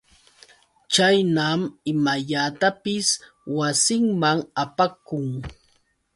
[0.93, 3.07] Chaynam imallatapis
[3.57, 5.25] wasinman apakun.